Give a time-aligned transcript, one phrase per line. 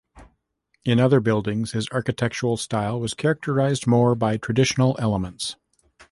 [0.83, 5.57] In other buildings, his architectural style was characterized more by traditional elements.